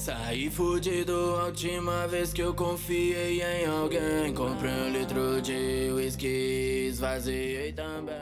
[0.00, 4.32] Saí fudido a última vez que eu confiei em alguém.
[4.34, 8.16] Comprei um litro de whisky, esvaziei também.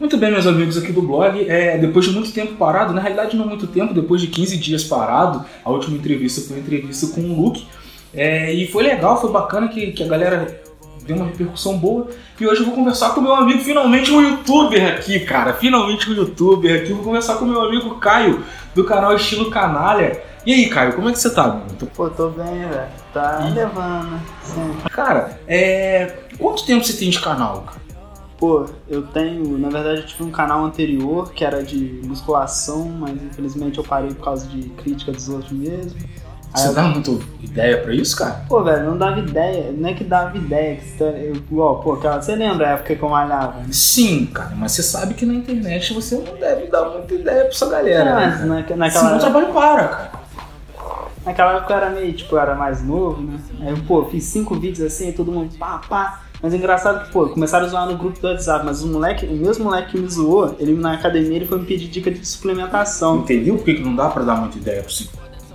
[0.00, 1.48] Muito bem, meus amigos aqui do blog.
[1.48, 4.82] É, depois de muito tempo parado, na realidade não muito tempo, depois de 15 dias
[4.82, 7.64] parado, a última entrevista foi uma entrevista com o Luke.
[8.12, 10.60] É, e foi legal, foi bacana que, que a galera
[11.06, 12.08] deu uma repercussão boa.
[12.40, 15.52] E hoje eu vou conversar com meu amigo, finalmente um youtuber aqui, cara.
[15.52, 16.92] Finalmente um youtuber aqui.
[16.92, 18.42] Vou conversar com meu amigo Caio,
[18.74, 20.26] do canal Estilo Canalha.
[20.48, 21.66] E aí, Caio, como é que você tá, mano?
[21.94, 22.88] Pô, tô bem, velho.
[23.12, 23.54] Tá Ih.
[23.54, 24.20] levando, né?
[24.42, 24.74] Sim.
[24.92, 26.06] Cara, é.
[26.38, 27.76] Quanto tempo você tem de canal, cara?
[28.38, 33.10] Pô, eu tenho, na verdade, eu tive um canal anterior que era de musculação, mas
[33.22, 35.98] infelizmente eu parei por causa de crítica dos outros mesmo.
[36.54, 37.10] Aí Você eu- dá muita
[37.42, 38.44] ideia pra isso, cara?
[38.48, 41.92] Pô, velho, não dava ideia, não é que dava ideia, que você, eu, igual, pô,
[41.92, 43.60] aquela, você lembra a época que eu malhava?
[43.70, 47.48] Sim, cara, mas você sabe que na internet você não deve dar muita ideia pra
[47.48, 48.04] essa galera.
[48.04, 48.76] Não, né, mas cara?
[48.76, 50.17] na, Senão o naquela, trabalho para, cara.
[51.28, 53.38] Naquela época eu era meio, tipo, eu era mais novo, né?
[53.60, 56.22] Aí eu, pô, fiz cinco vídeos assim, todo mundo pá, pá.
[56.42, 59.26] Mas é engraçado que, pô, começaram a zoar no grupo do WhatsApp, mas os moleque,
[59.26, 62.24] o mesmo moleque que me zoou, ele na academia ele foi me pedir dica de
[62.26, 63.18] suplementação.
[63.18, 65.10] Entendeu por que que não dá pra dar muita ideia pra esse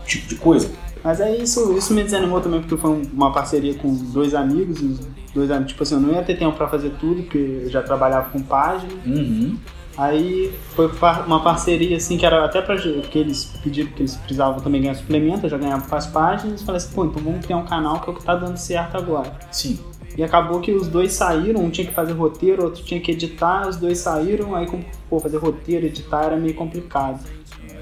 [0.05, 0.69] tipo de coisa?
[1.03, 4.81] Mas aí isso, isso me desanimou também, porque foi um- uma parceria com dois amigos,
[4.81, 4.99] os
[5.33, 7.81] dois amigos, tipo assim, eu não ia ter tempo pra fazer tudo, porque eu já
[7.81, 8.91] trabalhava com página.
[9.05, 9.57] Uhum.
[9.95, 10.89] Aí foi
[11.27, 14.95] uma parceria assim que era até pra que eles pediram que eles precisavam também ganhar
[14.95, 17.99] suplemento, eu já ganhava com as páginas, falei assim, pô, então vamos criar um canal
[17.99, 19.31] que é o que tá dando certo agora.
[19.51, 19.79] Sim.
[20.17, 23.67] E acabou que os dois saíram, um tinha que fazer roteiro, outro tinha que editar,
[23.67, 24.67] os dois saíram, aí
[25.09, 27.19] pô, fazer roteiro, editar era meio complicado.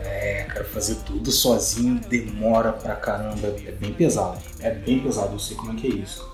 [0.03, 3.53] É, cara, fazer tudo sozinho demora pra caramba.
[3.65, 4.39] É bem pesado.
[4.59, 6.29] É bem pesado, eu sei como é que é isso.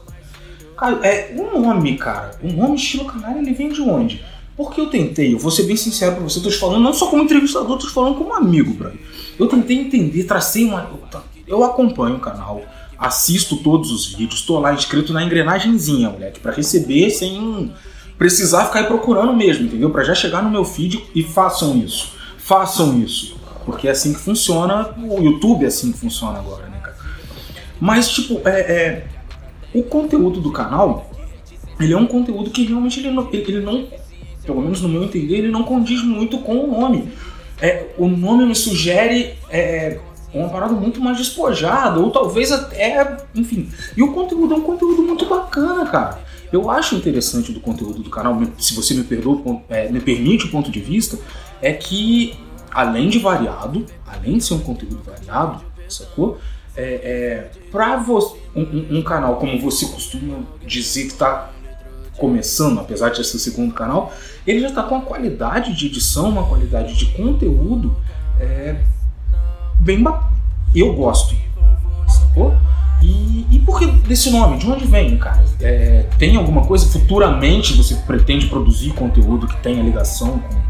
[0.77, 4.23] Cara, é, o nome, cara, o nome estilo canalha, ele vem de onde?
[4.57, 6.91] Porque eu tentei, eu vou ser bem sincero pra você, eu tô te falando não
[6.91, 8.99] só como entrevistador, eu tô te falando como amigo, brother.
[9.37, 10.89] Eu tentei entender, tracei uma.
[11.13, 12.61] eu- Eu acompanho o canal,
[12.97, 17.71] assisto todos os vídeos, tô lá inscrito na engrenagemzinha, moleque, pra receber sem
[18.17, 19.89] precisar ficar procurando mesmo, entendeu?
[19.91, 22.13] Pra já chegar no meu feed e façam isso.
[22.37, 23.37] Façam isso.
[23.63, 26.97] Porque é assim que funciona, o YouTube é assim que funciona agora, né, cara?
[27.79, 29.07] Mas, tipo, é, é,
[29.73, 31.09] o conteúdo do canal,
[31.79, 33.87] ele é um conteúdo que realmente ele não, ele não,
[34.47, 37.11] pelo menos no meu entender, ele não condiz muito com o nome.
[37.61, 39.99] É, o nome me sugere é,
[40.33, 43.69] uma parada muito mais despojada, ou talvez até, enfim.
[43.95, 46.19] E o conteúdo é um conteúdo muito bacana, cara.
[46.51, 50.49] Eu acho interessante do conteúdo do canal, se você me perdoa, é, me permite o
[50.49, 51.19] ponto de vista,
[51.61, 52.33] é que
[52.71, 56.37] além de variado, além de ser um conteúdo variado, sacou?
[56.75, 61.49] É, é, pra você, um, um- canal como você costuma dizer que tá
[62.17, 64.13] começando, apesar de ser o segundo canal,
[64.47, 67.95] ele já tá com uma qualidade de edição, uma qualidade de conteúdo
[68.39, 68.75] é,
[69.79, 70.29] bem ba-
[70.73, 71.35] Eu gosto,
[72.07, 72.55] sacou?
[73.01, 74.57] E, e por que desse nome?
[74.57, 75.43] De onde vem, cara?
[75.61, 80.67] É, tem alguma coisa futuramente você pretende produzir conteúdo que tenha ligação com.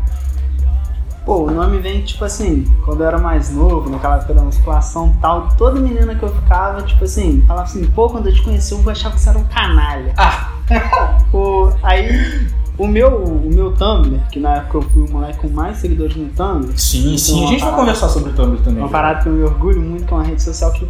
[1.25, 5.13] Pô, o nome vem, tipo assim, quando eu era mais novo, naquela época da musculação
[5.13, 8.41] e tal, toda menina que eu ficava, tipo assim, falava assim, pô, quando eu te
[8.41, 10.13] conheci eu achava que você era um canalha.
[10.17, 10.53] Ah!
[11.31, 15.49] Pô, aí, o meu, o meu Tumblr, que na época eu fui o moleque com
[15.49, 18.79] mais seguidores no Tumblr, Sim, sim, a gente vai parada- conversar sobre o Tumblr também.
[18.83, 20.87] uma parada que eu me orgulho muito, que é uma rede social que,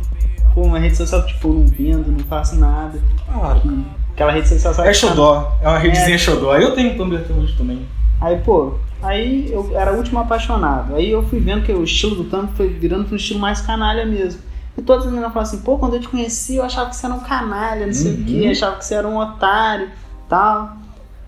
[0.53, 2.99] pô, uma rede social que, tipo, eu não vendo, não faço nada.
[3.31, 3.59] Claro.
[3.61, 3.69] Que,
[4.13, 6.55] aquela rede social só É Xodó, é uma redezinha Xodó.
[6.57, 7.85] Eu tenho um Tumblr até hoje também.
[8.19, 10.95] Aí, pô, aí eu era o último apaixonado.
[10.95, 13.61] Aí eu fui vendo que o estilo do Tumblr foi virando para um estilo mais
[13.61, 14.41] canalha mesmo.
[14.77, 17.05] E todas as meninas falavam assim, pô, quando eu te conheci eu achava que você
[17.05, 18.21] era um canalha, não sei Uhum.
[18.21, 19.89] o que, achava que você era um otário
[20.29, 20.75] tal.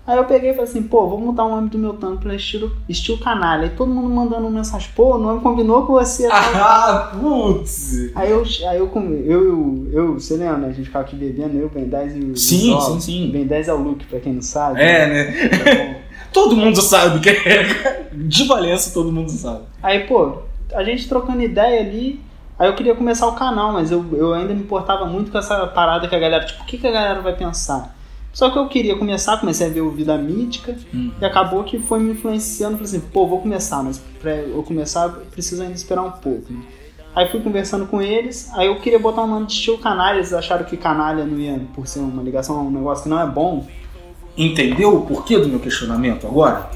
[0.06, 2.34] Aí eu peguei e falei assim, pô, vou mudar o nome do meu Tumblr pra
[2.34, 3.64] estilo, estilo canalha.
[3.64, 6.28] Aí todo mundo mandando mensagem, pô, o nome combinou com você.
[6.62, 8.10] Ah, putz!
[8.14, 8.90] Aí eu, aí eu,
[9.24, 10.68] eu, eu, você lembra, né?
[10.68, 13.30] A gente ficava aqui bebendo, eu, Ben 10 e o Sim, sim, sim.
[13.30, 14.80] Ben 10 é o Luke, pra quem não sabe.
[14.80, 15.94] É, né?
[15.94, 16.00] Bom.
[16.32, 18.08] Todo mundo sabe que é.
[18.12, 19.62] De Valença, todo mundo sabe.
[19.82, 22.20] Aí, pô, a gente trocando ideia ali,
[22.58, 25.66] aí eu queria começar o canal, mas eu, eu ainda me importava muito com essa
[25.66, 27.96] parada que a galera, tipo, o que, que a galera vai pensar?
[28.32, 30.76] Só que eu queria começar, comecei a ver o Vida Mítica,
[31.20, 35.06] e acabou que foi me influenciando, falei assim, pô, vou começar, mas pra eu começar,
[35.06, 36.60] eu preciso ainda esperar um pouco, né?
[37.14, 40.32] Aí fui conversando com eles, aí eu queria botar um nome de estilo canalha, eles
[40.32, 43.26] acharam que canalha não ia, por ser uma ligação a um negócio que não é
[43.26, 43.66] bom,
[44.36, 46.70] Entendeu o porquê do meu questionamento agora?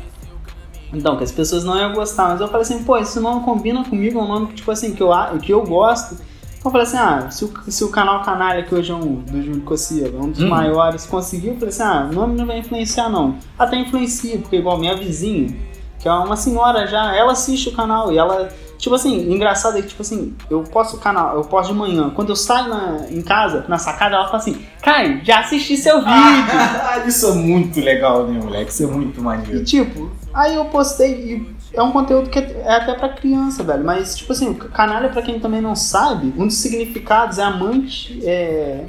[0.93, 2.29] Então, que as pessoas não iam gostar.
[2.29, 4.95] Mas eu falei assim, pô, esse nome combina comigo, é um nome que, tipo assim,
[4.95, 5.11] que eu,
[5.43, 6.17] que eu gosto.
[6.65, 9.17] Então eu falei assim, ah, se o, se o canal Canalha, que hoje é um
[9.17, 10.49] do Júlio Cossiga, um dos Hum.
[10.49, 13.37] maiores, conseguiu, eu falei assim, ah, o nome não vai influenciar não.
[13.59, 15.55] Até influencia, porque igual minha vizinha,
[15.99, 19.83] que é uma senhora já, ela assiste o canal e ela Tipo assim, engraçado é
[19.83, 22.11] que, tipo assim, eu posto o canal, eu posto de manhã.
[22.11, 25.99] Quando eu saio na, em casa, na sacada, ela fala assim, Caio, já assisti seu
[26.05, 26.11] vídeo.
[26.13, 28.71] Ah, isso é muito legal, né, moleque?
[28.73, 29.65] Isso é muito E maneiro.
[29.65, 33.85] tipo, aí eu postei e é um conteúdo que é até pra criança, velho.
[33.85, 38.21] Mas, tipo assim, o canalha, pra quem também não sabe, um dos significados é amante,
[38.27, 38.87] é.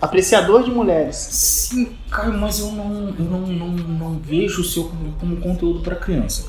[0.00, 1.16] apreciador de mulheres.
[1.16, 5.80] Sim, Caio, mas eu não, eu não, não, não vejo o seu como, como conteúdo
[5.80, 6.46] pra criança.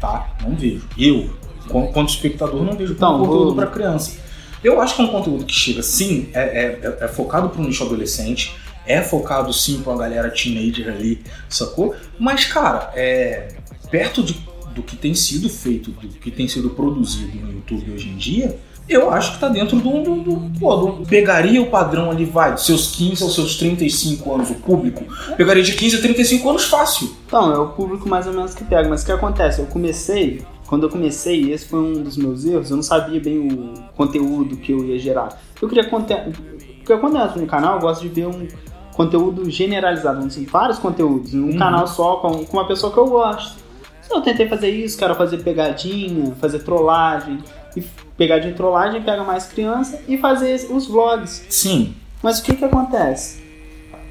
[0.00, 0.34] Tá?
[0.42, 0.86] Não vejo.
[0.98, 1.30] Eu,
[1.68, 4.18] como- quanto espectador, não vejo como Então, conteúdo vou- pra criança.
[4.62, 7.62] Eu acho que é um conteúdo que chega, sim, é, é, é- é focado pro
[7.62, 8.54] nicho adolescente,
[8.86, 11.94] é focado sim pra uma galera teenager ali, sacou?
[12.18, 13.48] Mas, cara, é,
[13.90, 14.34] perto de,
[14.74, 18.58] do que tem sido feito, do que tem sido produzido no YouTube hoje em dia,
[18.88, 23.22] eu acho que tá dentro pô, do- pegaria o padrão ali, vai, dos seus 15
[23.22, 25.04] aos seus 35 anos, o público.
[25.36, 27.10] Pegaria de 15 a 35 anos fácil.
[27.26, 28.86] Então, é o público mais ou menos que pega.
[28.88, 29.60] Mas o que acontece?
[29.60, 33.38] Eu comecei, quando eu comecei, esse foi um dos meus erros, eu não sabia bem
[33.38, 35.40] o conteúdo que eu ia gerar.
[35.62, 36.38] Eu queria conteúdo.
[36.84, 38.46] Porque quando eu entro no canal, eu gosto de ver um
[38.92, 41.56] conteúdo generalizado, assim, vários conteúdos, em um Uhum.
[41.58, 43.63] canal só, com, com uma pessoa que eu gosto.
[44.10, 47.38] Eu tentei fazer isso, quero fazer pegadinha, fazer trollagem.
[47.76, 47.82] E
[48.16, 51.44] pegadinha e trollagem pega mais criança e fazer os vlogs.
[51.48, 51.94] Sim.
[52.22, 53.42] Mas o que que acontece?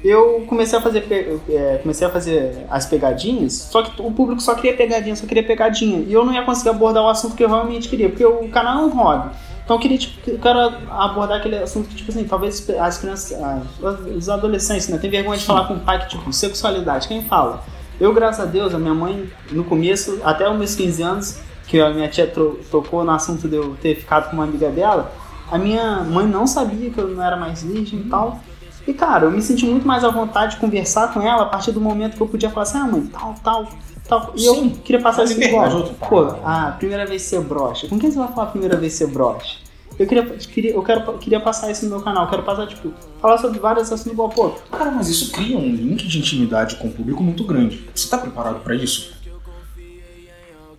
[0.04, 4.54] Eu comecei a fazer é, comecei a fazer as pegadinhas, só que o público só
[4.54, 6.04] queria pegadinha, só queria pegadinha.
[6.06, 8.82] E eu não ia conseguir abordar o assunto que eu realmente queria, porque o canal
[8.82, 9.30] é um hobby.
[9.64, 10.58] Então eu queria, tipo, eu quero
[10.90, 15.38] abordar aquele assunto que, tipo assim, talvez as crianças, as- os adolescentes, né, tem vergonha
[15.38, 17.64] de falar com o pai que, tipo, sexualidade, quem fala?
[18.00, 21.80] Eu, graças a Deus, a minha mãe, no começo, até os meus 15 anos, que
[21.80, 22.26] a minha tia
[22.70, 25.12] tocou no assunto de eu ter ficado com uma amiga dela,
[25.50, 28.40] a minha mãe não sabia que eu não era mais virgem e tal.
[28.86, 31.72] E, cara, eu me senti muito mais à vontade de conversar com ela a partir
[31.72, 33.68] do momento que eu podia falar assim, ah, mãe, tal, tal,
[34.06, 34.32] tal.
[34.36, 34.70] E eu Sim.
[34.84, 35.94] queria passar A liberdade igual.
[36.08, 36.68] Pô, parada.
[36.68, 37.88] a primeira vez ser broxa.
[37.88, 39.56] Com quem você vai falar a primeira vez ser broxa?
[39.98, 42.24] Eu queria, queria, eu quero, queria passar isso no meu canal.
[42.24, 45.68] Eu quero passar, tipo, falar sobre vários assuntos igual, pô, Cara, mas isso cria um
[45.74, 47.88] link de intimidade com o público muito grande.
[47.94, 49.12] Você tá preparado pra isso?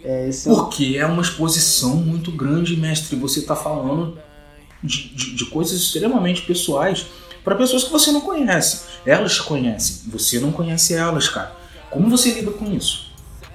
[0.03, 0.47] é esse.
[0.49, 3.15] Porque é uma exposição muito grande, mestre.
[3.15, 4.17] Você tá falando
[4.83, 7.07] de, de- de coisas extremamente pessoais
[7.43, 8.83] para pessoas que você não conhece.
[9.05, 11.55] Elas te conhecem, você não conhece elas, cara.
[11.89, 13.04] Como você lida com isso?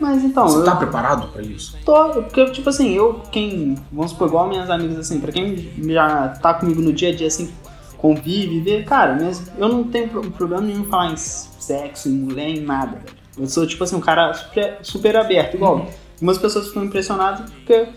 [0.01, 1.77] Mas então, você eu tá preparado pra isso?
[1.85, 2.09] tô.
[2.23, 3.77] Porque, tipo assim, eu, quem.
[3.93, 7.27] Vamos supor, igual minhas amigas, assim, pra quem já tá comigo no dia a dia,
[7.27, 7.53] assim,
[7.99, 12.13] convive, vê, cara, minhas, eu não tenho pro- problema nenhum em falar em sexo, em
[12.13, 13.21] mulher, em nada, velho.
[13.39, 15.87] Eu sou, tipo assim, um cara super, super aberto, igual.
[16.15, 17.89] Algumas pessoas ficam impressionadas porque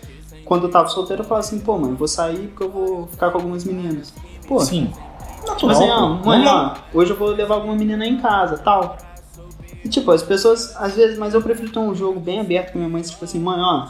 [0.44, 3.30] quando eu tava solteiro eu falava assim, pô, mãe, vou sair porque eu vou ficar
[3.30, 4.12] com algumas meninas.
[4.46, 4.90] Pô, Sim.
[5.56, 6.24] Tipo assim, ó, pô.
[6.30, 8.96] mãe, ó, hoje eu vou levar alguma menina em casa, tal.
[9.84, 12.78] E tipo, as pessoas, às vezes, mas eu prefiro ter um jogo bem aberto com
[12.78, 13.88] minha mãe, tipo assim, mãe, ó,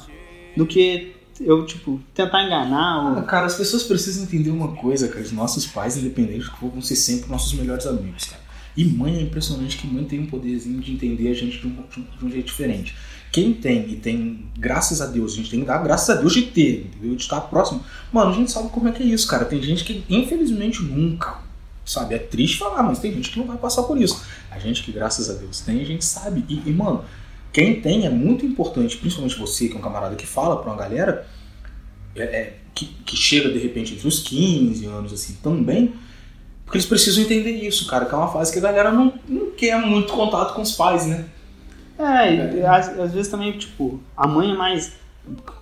[0.57, 3.23] do que eu, tipo, tentar enganar Ah, ou...
[3.23, 5.21] Cara, as pessoas precisam entender uma coisa, cara.
[5.21, 8.43] Os nossos pais, independentes vão ser sempre nossos melhores amigos, cara.
[8.77, 11.77] E mãe é impressionante que mãe tem um poderzinho de entender a gente de um-
[12.19, 12.95] de um jeito diferente.
[13.33, 16.33] Quem tem, e tem, graças a Deus, a gente tem que dar graças a Deus
[16.33, 17.17] de ter, entendeu?
[17.17, 17.83] De estar próximo.
[18.13, 19.45] Mano, a gente sabe como é que é isso, cara.
[19.45, 21.39] Tem gente que, infelizmente, nunca,
[21.85, 22.15] sabe?
[22.15, 24.25] É triste falar, mas tem gente que não vai passar por isso.
[24.51, 26.45] A gente que, graças a Deus, tem, a gente sabe.
[26.49, 27.05] E, e, mano,
[27.53, 30.79] quem tem é muito importante, principalmente você, que é um camarada que fala pra uma
[30.79, 31.27] galera,
[32.17, 35.95] é, é, que, que chega de repente entre os 15 anos assim também,
[36.65, 39.51] porque eles precisam entender isso, cara, que é uma fase que a galera não, não
[39.51, 41.27] quer muito contato com os pais, né?
[41.99, 44.93] É, e às, às vezes também, tipo, a mãe é mais...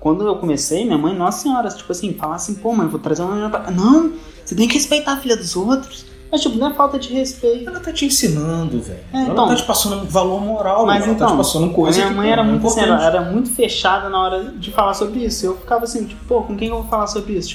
[0.01, 3.23] Quando eu comecei, minha mãe, nossa senhora, tipo assim, falar assim, pô, mãe, vou trazer
[3.23, 3.71] uma menina pra...
[3.71, 4.13] Não,
[4.45, 6.07] você tem que respeitar a filha dos outros.
[6.33, 7.69] Mas, tipo, não é falta de respeito.
[7.69, 8.99] Ela tá te ensinando, velho.
[9.13, 9.47] É, ela então.
[9.49, 12.15] tá te passando valor moral, Mas ela tá então, te passando A coisa minha que
[12.15, 15.21] mãe pô, era é muito assim, ela era muito fechada na hora de falar sobre
[15.21, 15.45] isso.
[15.45, 17.51] Eu ficava assim, tipo, pô, com quem eu vou falar sobre isso?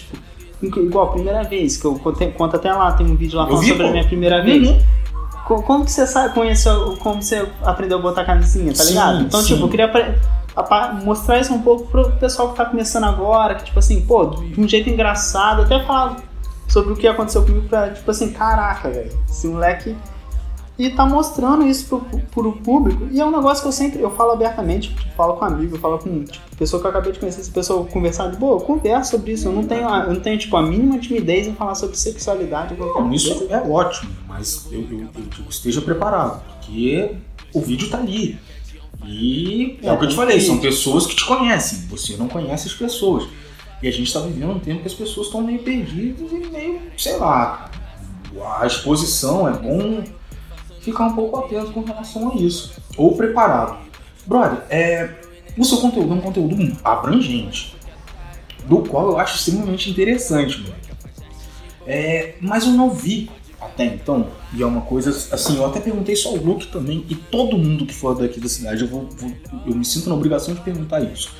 [0.61, 3.45] Tipo, igual a primeira vez, que eu conto, conto até lá, tem um vídeo lá
[3.47, 3.91] falando vi, sobre a pô.
[3.93, 4.69] minha primeira vez.
[4.69, 4.79] Uhum.
[5.47, 9.21] Co- Como que você sabe, conheceu, como você aprendeu a botar camisinha, tá Sim, ligado?
[9.21, 9.53] Então, sim.
[9.55, 9.91] tipo, eu queria
[11.03, 14.59] mostrar isso um pouco pro pessoal que tá começando agora, que, tipo assim, pô, de
[14.59, 16.17] um jeito engraçado, até falar
[16.67, 19.95] sobre o que aconteceu comigo pra, tipo assim, caraca, velho, esse moleque.
[20.79, 23.07] E tá mostrando isso pro, pro público.
[23.11, 25.79] E é um negócio que eu sempre, eu falo abertamente, tipo, falo com amigo, eu
[25.79, 28.61] falo com tipo, pessoa que eu acabei de conhecer, essa pessoa conversar de boa, eu
[28.63, 29.47] converso sobre isso.
[29.47, 32.75] Eu não tenho, a- eu não tenho, tipo, a mínima timidez em falar sobre sexualidade
[32.75, 33.53] Bom, isso coisa.
[33.55, 37.11] é ótimo, mas eu, eu, eu esteja preparado, porque
[37.55, 38.37] o vídeo tá ali.
[39.03, 42.27] E é, É, o que eu te falei, são pessoas que te conhecem, você não
[42.27, 43.27] conhece as pessoas.
[43.81, 46.81] E a gente tá vivendo um tempo que as pessoas estão meio perdidas e meio,
[46.97, 47.69] sei lá.
[48.59, 50.03] A exposição é bom
[50.81, 52.73] ficar um pouco atento com relação a isso.
[52.97, 53.77] Ou preparado.
[54.25, 55.15] Brother, é,
[55.57, 57.75] o seu conteúdo é um conteúdo abrangente.
[58.65, 60.75] do qual eu acho extremamente interessante, mano.
[61.85, 63.29] É, mas eu não vi
[63.59, 67.15] até então, e é uma coisa assim, eu até perguntei só o Luke também, e
[67.15, 69.31] todo mundo que for daqui da cidade, eu, vou, vou,
[69.65, 71.33] eu me sinto na obrigação de perguntar isso.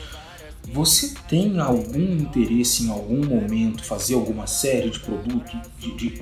[0.74, 6.22] Você tem algum interesse em algum momento fazer alguma série de produto, de, de,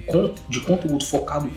[0.50, 1.50] de conteúdo focado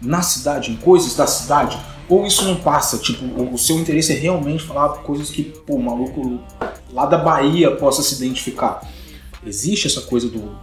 [0.00, 1.76] na cidade, em coisas da cidade?
[2.08, 2.98] Ou isso não passa?
[2.98, 6.40] Tipo, o seu interesse é realmente falar coisas que, pô, o maluco
[6.92, 8.88] lá da Bahia possa se identificar.
[9.44, 10.56] Existe essa coisa do,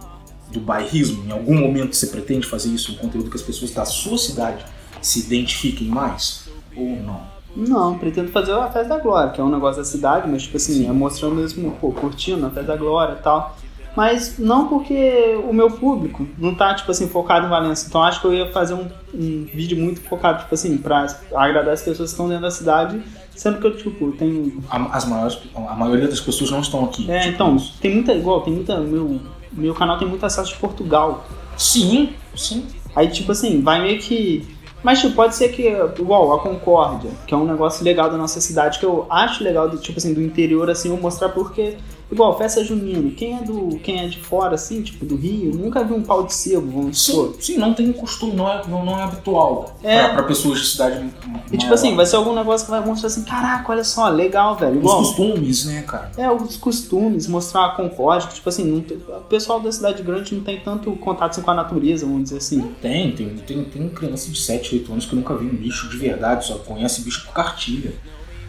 [0.50, 1.26] do bairrismo?
[1.26, 4.64] Em algum momento você pretende fazer isso, um conteúdo que as pessoas da sua cidade
[5.02, 6.48] se identifiquem mais?
[6.74, 7.37] Ou não?
[7.56, 10.56] Não, pretendo fazer a Festa da Glória, que é um negócio da cidade, mas tipo
[10.56, 13.56] assim, é mostrando mesmo, pô, curtindo a Festa da Glória e tal.
[13.96, 17.88] Mas não porque o meu público não tá, tipo assim, focado em Valença.
[17.88, 21.74] Então acho que eu ia fazer um, um vídeo muito focado, tipo assim, pra agradar
[21.74, 23.02] as pessoas que estão dentro da cidade,
[23.34, 24.62] sendo que eu, tipo, tenho.
[24.70, 27.10] As maiores, a maioria das pessoas não estão aqui.
[27.10, 28.14] É, tipo então, tem muita.
[28.14, 28.78] Igual, tem muita.
[28.78, 31.26] Meu, meu canal tem muito acesso de Portugal.
[31.56, 32.66] Sim, sim.
[32.94, 34.46] Aí, tipo assim, vai meio que
[34.82, 35.68] mas tipo, pode ser que,
[35.98, 39.68] igual a Concórdia, que é um negócio legal da nossa cidade, que eu acho legal,
[39.68, 41.76] do, tipo assim, do interior, assim, eu mostrar porque
[42.10, 43.10] Igual, festa junina.
[43.10, 43.78] Quem é do.
[43.82, 46.98] Quem é de fora, assim, tipo, do Rio, nunca viu um pau de sebo, vamos
[47.00, 47.34] supor.
[47.34, 50.04] Sim, sim, não tem costume, não é, não, não é habitual É.
[50.04, 51.06] Pra, pra pessoas de cidade
[51.52, 54.56] E tipo assim, vai ser algum negócio que vai mostrar assim, caraca, olha só, legal,
[54.56, 54.76] velho.
[54.76, 56.10] Os Igual, costumes, né, cara?
[56.16, 60.42] é, os costumes, mostrar a concórdia, tipo assim, tem- o pessoal da cidade grande não
[60.42, 62.60] tem tanto contato assim, com a natureza, vamos dizer assim.
[62.80, 65.96] Tem, tem, tem, tem criança de 7, 8 anos que nunca viu um bicho de
[65.98, 67.92] verdade, só conhece bicho por cartilha.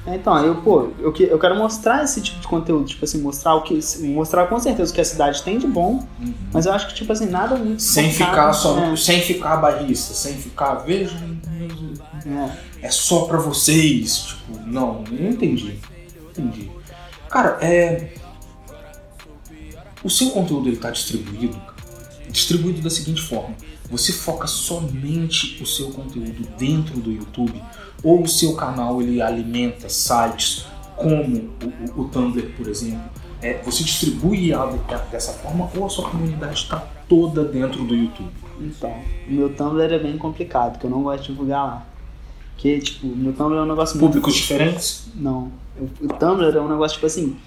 [0.09, 3.21] É, Então, eu, pô, eu, que- eu quero mostrar esse tipo de conteúdo, tipo assim,
[3.21, 3.79] mostrar o que.
[4.07, 6.03] Mostrar com certeza o que a cidade tem de bom,
[6.51, 7.81] mas eu acho que, tipo assim, nada muito.
[7.81, 11.17] Sem focado, ficar só, é, sem ficar barrista, sem ficar, vejam,
[12.25, 12.85] é.
[12.87, 14.17] é só pra vocês.
[14.19, 15.79] Tipo, não, não entendi.
[16.31, 16.71] Entendi.
[17.29, 18.13] Cara, é.
[20.03, 21.61] O seu conteúdo ele tá distribuído,
[22.29, 23.53] distribuído da seguinte forma:
[23.89, 27.61] você foca somente o seu conteúdo dentro do YouTube,
[28.03, 30.65] ou o seu canal ele alimenta sites
[30.95, 31.49] como
[31.95, 33.01] o, o- o Tumblr, por exemplo.
[33.41, 36.77] É, você distribui de- dessa forma, ou a sua comunidade está
[37.07, 38.29] toda dentro do YouTube?
[38.59, 38.93] Então,
[39.27, 41.85] o meu Tumblr é bem complicado, porque eu não gosto de divulgar lá.
[42.53, 44.11] Porque, tipo, o meu Tumblr é um negócio muito.
[44.11, 45.07] Públicos diferentes?
[45.15, 45.49] Não.
[46.01, 47.37] O Tumblr é um negócio, tipo assim,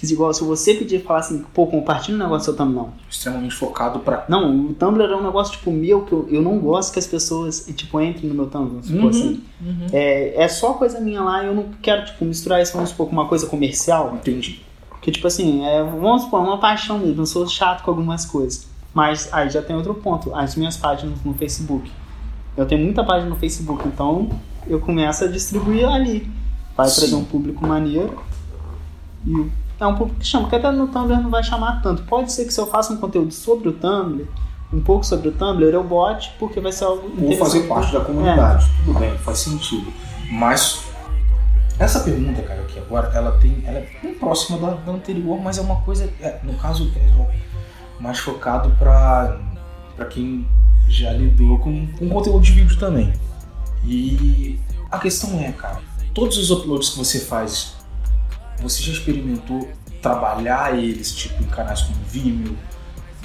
[0.00, 2.92] que igual se você pedir falar assim, pô, compartilha um negócio do seu Tumblr, não.
[3.10, 6.58] Extremamente focado para Não, o Tumblr é um negócio, tipo, meu, que eu, eu não
[6.58, 9.08] gosto que as pessoas, tipo, entrem no meu Tumblr, vamos supor Uhum.
[9.10, 9.42] assim.
[9.92, 13.12] É, é só coisa minha lá, eu não quero, tipo, misturar isso, vamos supor, com
[13.12, 14.14] uma coisa comercial.
[14.14, 14.62] Entendi.
[14.88, 18.24] Porque, tipo assim, é, vamos supor, é uma paixão mesmo, eu sou chato com algumas
[18.24, 18.66] coisas.
[18.94, 21.90] Mas aí já tem outro ponto, as minhas páginas no Facebook.
[22.56, 24.30] Eu tenho muita página no Facebook, então
[24.66, 26.26] eu começo a distribuir ali.
[26.74, 27.00] Vai Sim.
[27.00, 28.18] trazer um público maneiro.
[29.26, 29.46] E
[29.80, 32.02] é um público que chama, porque até no Tumblr não vai chamar tanto.
[32.02, 34.26] Pode ser que se eu faça um conteúdo sobre o Tumblr,
[34.72, 37.38] um pouco sobre o Tumblr, eu bote, porque vai ser algo Ou interessante.
[37.38, 38.70] fazer parte da comunidade.
[38.84, 39.92] Tudo bem, faz sentido.
[40.30, 40.84] Mas
[41.78, 43.62] essa pergunta, cara, aqui agora, ela tem.
[43.64, 46.04] Ela é bem próxima da, da anterior, mas é uma coisa.
[46.20, 49.38] é, no caso, é mais focado para
[49.96, 50.46] para quem
[50.88, 53.12] já lidou com, com conteúdo de vídeo também.
[53.84, 54.58] E
[54.90, 55.80] a questão é, cara,
[56.14, 57.74] todos os uploads que você faz,
[58.60, 59.68] você já experimentou
[60.00, 62.56] trabalhar eles, tipo, em canais como Vimeo,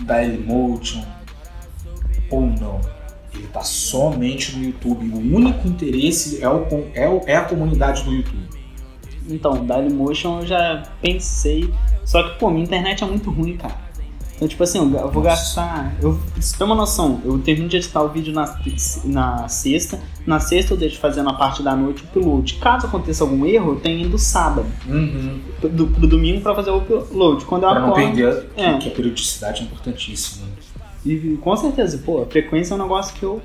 [0.02, 1.04] Dailymotion,
[2.30, 2.82] ou não?
[3.34, 5.10] Ele tá somente no YouTube.
[5.10, 8.48] O único interesse é, o, é, é a comunidade do YouTube.
[9.28, 11.74] Então, Dailymotion eu já pensei.
[12.04, 13.85] Só que, pô, minha internet é muito ruim, cara.
[14.36, 15.30] Então, tipo assim, eu vou Nossa.
[15.62, 15.96] gastar.
[16.02, 18.54] Eu, pra você ter uma noção, eu termino de editar o vídeo na,
[19.06, 20.00] na sexta.
[20.28, 22.56] Na sexta eu deixo fazendo a parte da noite o upload.
[22.56, 24.66] Caso aconteça algum erro, eu tenho indo sábado.
[24.88, 25.40] Uhum.
[25.62, 27.46] Do, do domingo pra fazer o upload.
[27.46, 28.14] Quando eu Pra não acordo.
[28.14, 28.78] perder, que, É.
[28.78, 30.46] que a periodicidade é importantíssima.
[31.06, 33.42] E com certeza, pô, a frequência é um negócio que eu.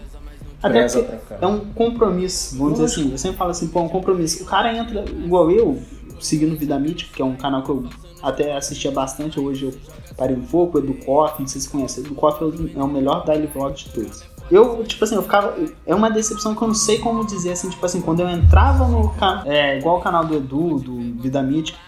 [0.63, 3.13] Até pra é um compromisso, vamos dizer assim.
[3.13, 4.43] Eu sempre falo assim, pô, é um compromisso.
[4.43, 5.81] O cara entra, igual eu,
[6.19, 7.85] seguindo Vida Mítica, que é um canal que eu
[8.23, 9.75] até assistia bastante, hoje eu
[10.17, 12.01] parei um pouco, o Edu Koff, não sei se conhece.
[12.01, 14.23] Edu Koff é o- é o melhor daily vlog de todos.
[14.51, 15.55] Eu, tipo assim, eu ficava.
[15.87, 18.87] É uma decepção que eu não sei como dizer, assim, tipo assim, quando eu entrava
[18.89, 19.45] no canal.
[19.47, 21.79] É, igual o canal do Edu, do Vida Mítica,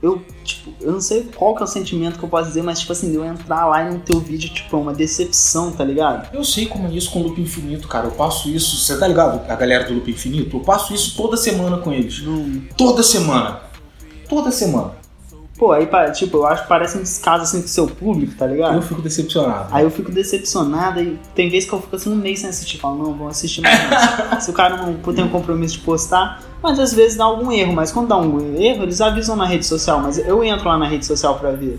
[0.00, 2.78] eu, tipo, eu não sei qual que é o sentimento que eu posso dizer, mas,
[2.78, 5.72] tipo assim, de eu entrar lá e não ter o vídeo, tipo, é uma decepção,
[5.72, 6.32] tá ligado?
[6.32, 8.06] Eu sei como é isso com o Loop Infinito, cara.
[8.06, 8.76] Eu passo isso.
[8.76, 9.50] Você tá ligado?
[9.50, 10.56] A galera do Loop Infinito?
[10.56, 12.22] Eu passo isso toda semana com eles.
[12.22, 13.60] Não, Toda semana.
[14.28, 14.92] Toda semana.
[15.56, 18.46] Pô, aí, tipo, eu acho que parece um descaso assim com o seu público, tá
[18.46, 18.74] ligado?
[18.74, 19.68] Eu fico decepcionado.
[19.70, 22.78] Aí eu fico decepcionada e tem vezes que eu fico assim um mês sem assistir.
[22.78, 23.78] Falo, não, vou assistir mais.
[24.42, 27.72] Se o cara não tem um compromisso de postar, mas às vezes dá algum erro.
[27.72, 30.00] Mas quando dá um erro, eles avisam na rede social.
[30.00, 31.78] Mas eu entro lá na rede social pra ver.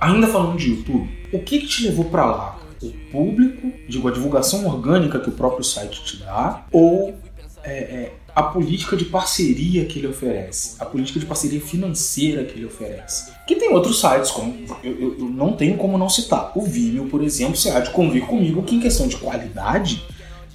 [0.00, 2.58] ainda falando de YouTube, o que, que te levou pra lá?
[2.80, 7.14] O público, digo, a divulgação orgânica que o próprio site te dá, ou
[7.62, 12.54] é, é, a política de parceria que ele oferece, a política de parceria financeira que
[12.58, 13.32] ele oferece.
[13.46, 16.52] Que tem outros sites, como eu, eu, eu não tenho como não citar.
[16.54, 20.04] O Vimeo, por exemplo, você há de convir comigo que em questão de qualidade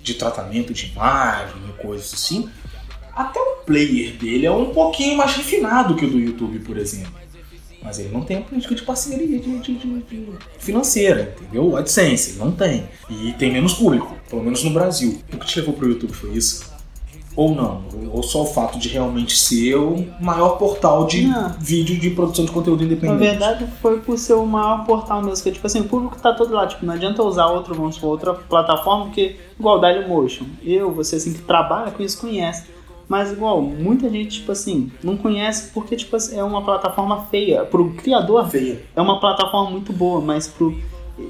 [0.01, 2.48] de tratamento de imagem e coisas assim,
[3.13, 7.13] até o player dele é um pouquinho mais refinado que o do YouTube, por exemplo.
[7.82, 10.27] Mas ele não tem a política de parceria de, de, de,
[10.58, 11.77] financeira, entendeu?
[11.77, 12.89] AdSense, ele não tem.
[13.10, 15.22] E tem menos público, pelo menos no Brasil.
[15.32, 16.75] O que te levou pro YouTube foi isso?
[17.36, 17.82] Ou não?
[18.13, 21.50] Ou só o fato de realmente ser o maior portal de Não.
[21.60, 23.20] vídeo de produção de conteúdo Na independente?
[23.20, 25.44] verdade, foi por ser o maior portal mesmo.
[25.44, 26.65] Que, tipo assim, o público tá todo lá.
[26.65, 31.18] Tipo, não adianta usar outro, vamos supor, outra plataforma, porque, igual o Dailymotion, eu, você
[31.18, 32.68] assim, que trabalha com isso, conhece.
[33.08, 37.65] Mas, igual, muita gente, tipo assim, não conhece porque, tipo assim, é uma plataforma feia.
[37.65, 38.82] Pro criador, Feia.
[38.96, 40.74] é uma plataforma muito boa, mas pro.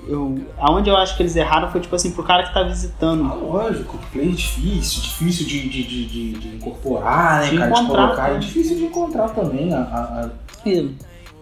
[0.08, 3.24] Eu, aonde eu acho que eles erraram foi, tipo assim, pro cara que tá visitando.
[3.26, 7.70] Ah, lógico, play é difícil, difícil de, de, de, de- incorporar, né, De cara?
[7.70, 8.30] encontrar, de colocar.
[8.32, 10.30] É difícil de encontrar também a- a- a,
[10.68, 10.90] E,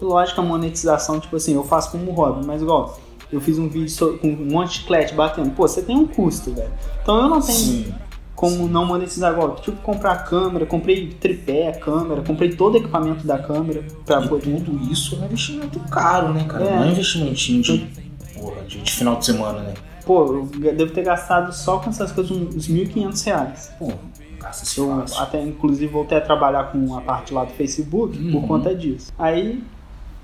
[0.01, 2.99] lógico, a monetização, tipo assim, eu faço como hobby, mas igual,
[3.31, 5.51] eu fiz um vídeo so- com um monte de chiclete batendo.
[5.51, 6.69] Pô, você tem um custo, velho.
[7.01, 7.93] Então eu não tenho Sim.
[8.35, 9.55] como não monetizar igual.
[9.55, 14.61] Tipo, comprar câmera, comprei tripé, câmera, comprei todo o equipamento da câmera pra E poder.
[14.61, 16.65] tudo isso é um investimento caro, né, cara?
[16.65, 16.75] É.
[16.75, 18.02] Não é um investimentinho de,
[18.43, 19.73] porra, de, de final de semana, né?
[20.05, 23.71] Pô, eu devo ter gastado só com essas coisas uns 1.500 reais.
[23.79, 25.19] Pô, Eu fácil.
[25.21, 28.31] até, inclusive, voltei a trabalhar com a parte lá do Facebook Uhum.
[28.33, 29.13] por conta disso.
[29.17, 29.63] Aí,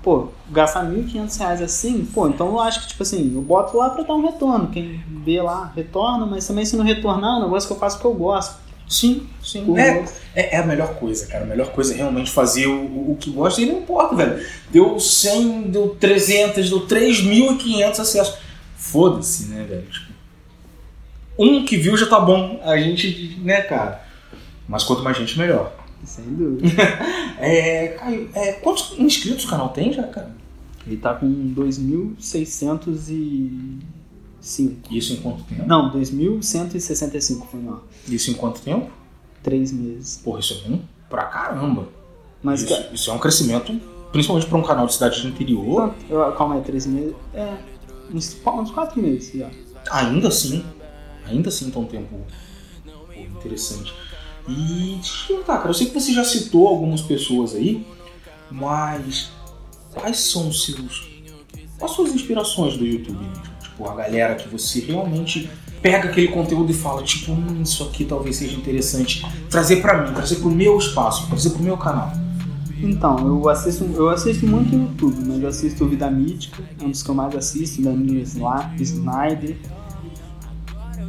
[0.02, 3.88] pô, gastar 1.500 reais assim, pô, então eu acho que, tipo assim, eu boto lá
[3.88, 4.68] pra dar um retorno.
[4.68, 7.96] Quem vê lá, retorna, mas também se não retornar, é um negócio que eu faço
[7.96, 8.59] porque eu gosto.
[8.90, 9.78] Sim, sim.
[9.78, 10.04] É,
[10.34, 11.44] é, é a melhor coisa, cara.
[11.44, 14.44] A melhor coisa é realmente fazer o, o, o que gosta e não importa, velho.
[14.68, 18.38] Deu 100, deu 300, deu 3.500 acessos.
[18.76, 19.86] Foda-se, né, velho?
[19.86, 20.12] Tipo,
[21.38, 22.60] um que viu já tá bom.
[22.64, 24.04] A gente, né, cara?
[24.66, 25.72] Mas quanto mais gente, melhor.
[26.04, 26.68] Sem dúvida.
[27.42, 30.30] É, Caio, é, quantos inscritos o canal tem já, cara?
[30.86, 31.54] Ele tá com
[34.42, 34.76] 2.605.
[34.90, 35.66] Isso em quanto tempo?
[35.66, 37.84] Não, 2.165 foi mal.
[38.08, 38.90] Isso em quanto tempo?
[39.42, 40.20] Três meses.
[40.22, 41.88] Porra, isso é bom pra caramba.
[42.42, 43.78] Mas, isso, isso é um crescimento,
[44.12, 45.94] principalmente pra um canal de cidade de interior.
[46.08, 47.14] Eu- calma aí, três meses?
[47.34, 47.56] É,
[48.12, 49.50] uns, uns quatro meses já.
[49.90, 50.64] Ainda assim,
[51.26, 52.08] ainda assim tá um tempo
[52.86, 53.92] pô, interessante.
[54.48, 57.86] E deixa eu perguntar, cara, eu sei que você já citou algumas pessoas aí,
[58.50, 59.30] mas
[59.92, 61.08] quais são os seus.
[61.78, 63.18] Quais são as inspirações do YouTube?
[63.80, 65.48] Tipo, a galera que você realmente
[65.80, 70.12] pega aquele conteúdo e fala, tipo, hum, isso aqui talvez seja interessante trazer pra mim,
[70.12, 72.12] trazer pro meu espaço, trazer pro meu canal.
[72.82, 77.02] Então, eu assisto, eu assisto muito YouTube, mas eu assisto Vida Mítica, é um dos
[77.02, 79.56] que eu mais assisto, Danilo Sla- Snyder.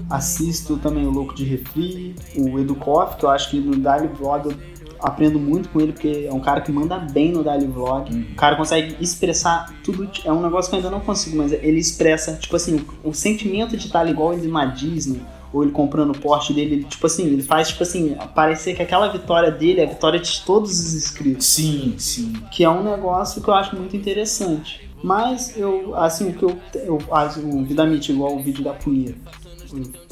[0.10, 4.55] Assisto também o Louco de Refri, o Educoff, que eu acho que no Daily Vlog
[5.01, 8.13] aprendo muito com ele, porque é um cara que manda bem no Daily Vlog.
[8.13, 8.25] Uhum.
[8.31, 10.09] O cara consegue expressar tudo.
[10.23, 13.75] É um negócio que eu ainda não consigo, mas ele expressa, tipo assim, o, sentimento
[13.75, 17.25] de estar igual ele na Disney, ou ele comprando o Porsche dele, ele, tipo assim,
[17.25, 20.93] ele faz, tipo assim, parecer que aquela vitória dele é a vitória de todos os
[20.93, 22.33] inscritos Sim, sim.
[22.51, 24.89] que é um negócio que eu acho muito interessante.
[25.03, 28.73] Mas eu, assim, o que eu, eu faço o Vida Mítica, igual o vídeo da
[28.73, 29.17] punheta.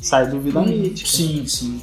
[0.02, 1.10] Sai do Vida Mítica.
[1.10, 1.82] Sim, sim.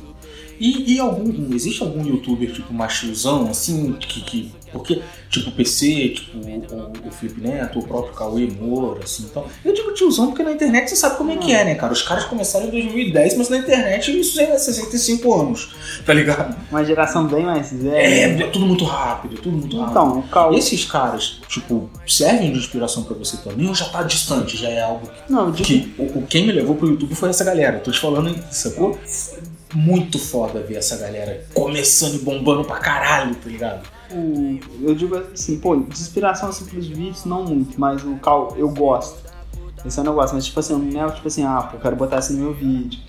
[0.58, 4.52] E, e algum, existe algum youtuber tipo machuzão, assim, que, que.
[4.72, 9.44] Porque, tipo, o PC, tipo, o, o Felipe Neto, o próprio Cauê Moura, assim, então.
[9.64, 11.92] Eu digo tiozão porque na internet você sabe como é que é, né, cara?
[11.92, 15.68] Os caras começaram em 2010, mas na internet isso é 65 anos,
[16.04, 16.54] tá ligado?
[16.70, 17.76] Uma geração bem mais É,
[18.28, 18.44] velha.
[18.44, 19.90] é tudo muito rápido, é tudo muito rápido.
[19.92, 20.58] Então, o Cauê.
[20.58, 24.82] Esses caras, tipo, servem de inspiração pra você também ou já tá distante, já é
[24.82, 27.78] algo Não, eu digo, que o, o- quem me levou pro YouTube foi essa galera.
[27.78, 28.98] Tô te falando, sacou?
[29.76, 33.96] Muito foda ver essa galera começando e bombando pra caralho, tá ligado?
[34.10, 38.54] o, eu digo assim, pô, de inspiração assim pros vídeos, não muito, mas o Cal,
[38.56, 39.18] eu gosto.
[39.84, 41.96] Esse é um negócio, mas tipo assim, não é tipo assim, ah, pô, eu quero
[41.96, 43.00] botar isso no meu vídeo.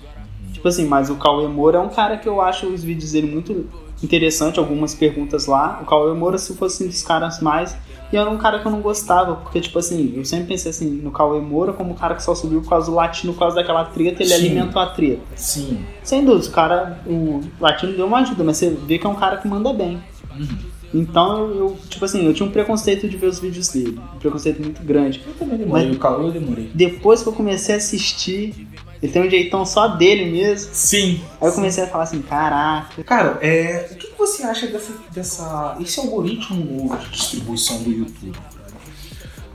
[0.54, 3.32] Tipo assim, mas o Cauê Moura é um cara que eu acho os vídeos dele
[3.32, 3.70] muito
[4.04, 5.80] interessante, algumas perguntas lá.
[5.82, 7.76] O Cauê Moura, se fosse um dos caras mais.
[8.12, 10.90] E era um cara que eu não gostava, porque, tipo assim, eu sempre pensei assim,
[10.90, 13.56] no Cauê Moura como um cara que só subiu por causa do latino, por causa
[13.56, 14.36] daquela treta, ele Sim.
[14.36, 15.22] alimentou a treta.
[15.36, 15.80] Sim.
[16.04, 19.16] Sem dúvida, o cara, o latino deu uma ajuda, mas você vê que é um
[19.16, 20.02] cara que manda bem.
[20.38, 20.78] Uhum.
[20.94, 24.00] Então eu, eu, tipo assim, eu tinha um preconceito de ver os vídeos dele.
[24.16, 25.22] Um preconceito muito grande.
[25.28, 26.70] Eu também demorei, o calor eu demorei.
[26.74, 28.68] Depois que eu comecei a assistir,
[29.02, 30.74] ele tem um jeitão só dele mesmo.
[30.74, 31.22] Sim.
[31.40, 33.04] Aí eu comecei a falar assim, caraca.
[33.04, 35.78] Cara, é, o que você acha dessa, dessa.
[35.80, 38.38] esse algoritmo de distribuição do YouTube?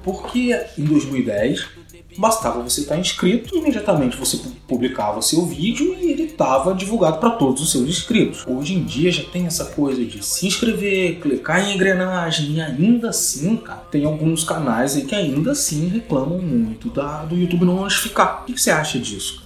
[0.02, 1.81] Porque em 2010
[2.16, 7.30] bastava você estar inscrito e imediatamente você publicava seu vídeo e ele estava divulgado para
[7.30, 8.44] todos os seus inscritos.
[8.46, 13.10] Hoje em dia já tem essa coisa de se inscrever, clicar em engrenagem e ainda
[13.10, 17.76] assim, cara, tem alguns canais aí que ainda assim reclamam muito da, do YouTube não
[17.76, 18.42] notificar.
[18.42, 19.42] O que, você acha disso?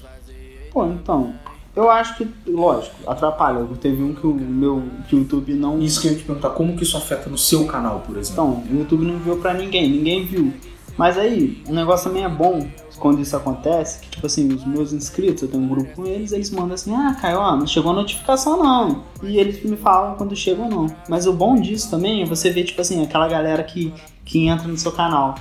[0.70, 1.34] Pô, então,
[1.74, 3.66] eu acho que, lógico, atrapalha.
[3.80, 5.80] Teve um que o meu que o YouTube não.
[5.80, 8.32] Isso que eu ia te perguntar, como que isso afeta no seu canal, por exemplo?
[8.32, 10.52] Então, o YouTube não enviou pra ninguém, ninguém viu.
[10.96, 12.66] Mas aí, um negócio também é bom
[12.98, 16.32] quando isso acontece, que tipo assim, os meus inscritos, eu tenho um grupo com eles,
[16.32, 19.02] eles mandam assim, ah, Caio, ó, não chegou a notificação não.
[19.22, 20.86] E eles me falam quando chega ou não.
[21.08, 23.92] Mas o bom disso também é você ver, tipo assim, aquela galera que,
[24.24, 25.34] que entra no seu canal.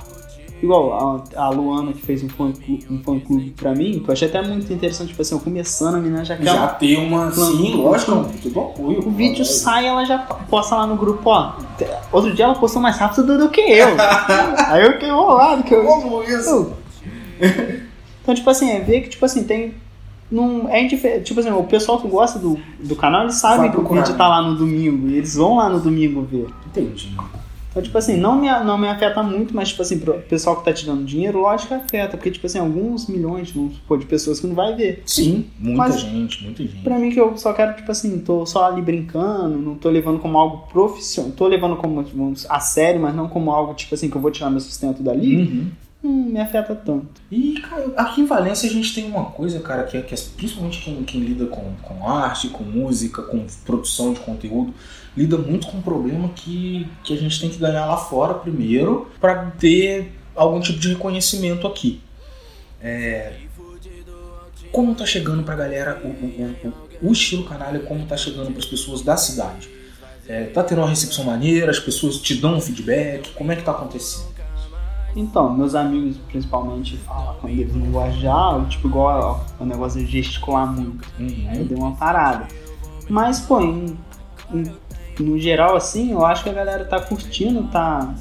[0.62, 4.08] Igual a, a Luana que fez um fã, clube, um fã clube pra mim, que
[4.08, 6.36] eu achei até muito interessante, tipo assim, eu começando, a menina já.
[6.36, 7.30] Já ter uma.
[7.30, 9.06] Sim, lógico, tudo apoio.
[9.06, 11.52] O vídeo sai ela já posta lá no grupo, ó.
[12.10, 13.88] Outro dia ela postou mais rápido do que eu.
[14.68, 15.84] Aí eu fiquei enrolado, que eu.
[15.84, 16.72] Como isso?
[18.22, 19.74] Então, tipo assim, é ver que, tipo assim, tem.
[20.28, 21.22] Num, é indifer...
[21.22, 24.26] Tipo assim, o pessoal que gosta do, do canal, eles sabem que o vídeo tá
[24.26, 25.06] lá no domingo.
[25.08, 26.48] E eles vão lá no domingo ver.
[26.66, 27.14] Entendi.
[27.76, 30.64] Então, tipo assim, não me, não me afeta muito, mas, tipo assim, pro pessoal que
[30.64, 32.16] tá te dando dinheiro, lógico que afeta.
[32.16, 33.52] Porque, tipo assim, alguns milhões
[33.86, 35.02] pô, de pessoas que não vai ver.
[35.04, 36.82] Sim, muita mas, gente, muita gente.
[36.82, 40.18] Pra mim, que eu só quero, tipo assim, tô só ali brincando, não tô levando
[40.18, 41.32] como algo profissional.
[41.32, 44.30] Tô levando como, vamos, a sério, mas não como algo, tipo assim, que eu vou
[44.30, 45.36] tirar meu sustento dali.
[45.36, 45.70] Uhum.
[46.06, 47.20] Não me afeta tanto.
[47.30, 50.18] E, cara, aqui em Valência a gente tem uma coisa, cara, que é, que é
[50.36, 54.72] principalmente quem, quem lida com, com arte, com música, com produção de conteúdo
[55.16, 59.10] lida muito com um problema que, que a gente tem que ganhar lá fora primeiro
[59.18, 62.00] para ter algum tipo de reconhecimento aqui.
[62.82, 63.32] É,
[64.70, 66.70] como tá chegando pra galera o, o,
[67.02, 69.70] o, o estilo canalha, como tá chegando para as pessoas da cidade?
[70.28, 73.62] É, tá tendo uma recepção maneira, as pessoas te dão um feedback, como é que
[73.62, 74.35] tá acontecendo?
[75.16, 80.06] Então, meus amigos principalmente falam quando eles não gostam de tipo, igual o negócio de
[80.06, 81.08] gesticular muito.
[81.18, 81.46] Uhum.
[81.48, 82.46] Aí deu uma parada.
[83.08, 83.96] Mas, pô, em,
[84.52, 84.64] em
[85.18, 88.14] no geral, assim, eu acho que a galera tá curtindo, tá.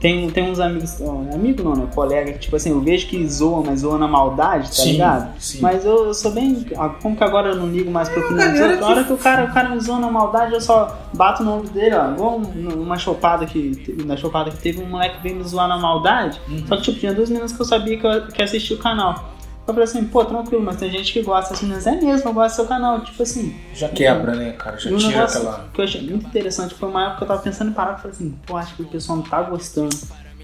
[0.00, 1.00] Tem, tem uns amigos,
[1.32, 1.88] amigo não, né?
[1.94, 5.40] Colega, que, tipo assim, eu vejo que zoam, mas zoam na maldade, tá sim, ligado?
[5.40, 5.60] Sim.
[5.62, 6.64] Mas eu, eu, sou bem.
[7.00, 8.80] Como que agora eu não ligo mais pra opinião dos outros?
[8.80, 11.54] Na hora que o cara, o cara me zoa na maldade, eu só bato no
[11.54, 12.12] ombro dele, ó.
[12.12, 13.96] Igual uma chopada que.
[14.04, 16.40] Na chopada que teve um moleque que veio me zoar na maldade.
[16.48, 16.66] Uhum.
[16.66, 19.33] Só que, tipo, tinha duas meninas que eu sabia que eu que assistia o canal.
[19.66, 21.54] Eu falei assim, pô, tranquilo, mas tem gente que gosta.
[21.54, 23.00] As meninas, é mesmo, eu gosto do seu canal.
[23.00, 23.58] Tipo assim.
[23.74, 24.78] Já quebra, né, cara?
[24.78, 25.68] Já tira aquela.
[25.72, 28.02] que eu achei muito interessante foi uma época que eu tava pensando em parar e
[28.02, 29.96] falei assim, pô, acho que o pessoal não tá gostando.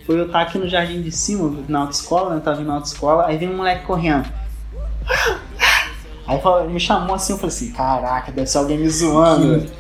[0.06, 2.37] Foi eu estar aqui no jardim de cima, na autoescola, né?
[2.37, 4.26] Eu tava vindo na autoescola, aí vem um moleque correndo.
[6.26, 9.70] Aí me chamou assim, eu falei assim, caraca, deve ser alguém me zoando.